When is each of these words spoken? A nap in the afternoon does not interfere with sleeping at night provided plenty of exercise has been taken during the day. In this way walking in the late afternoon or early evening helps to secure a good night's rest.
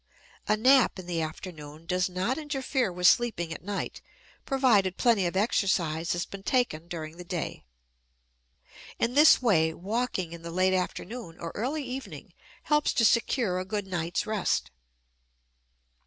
A 0.47 0.57
nap 0.57 0.97
in 0.97 1.05
the 1.05 1.21
afternoon 1.21 1.85
does 1.85 2.09
not 2.09 2.39
interfere 2.39 2.91
with 2.91 3.05
sleeping 3.05 3.53
at 3.53 3.63
night 3.63 4.01
provided 4.47 4.97
plenty 4.97 5.27
of 5.27 5.37
exercise 5.37 6.13
has 6.13 6.25
been 6.25 6.41
taken 6.41 6.87
during 6.87 7.17
the 7.17 7.23
day. 7.23 7.65
In 8.97 9.13
this 9.13 9.43
way 9.43 9.75
walking 9.75 10.33
in 10.33 10.41
the 10.41 10.49
late 10.49 10.73
afternoon 10.73 11.37
or 11.39 11.51
early 11.53 11.83
evening 11.83 12.33
helps 12.63 12.93
to 12.93 13.05
secure 13.05 13.59
a 13.59 13.63
good 13.63 13.85
night's 13.85 14.25
rest. 14.25 14.71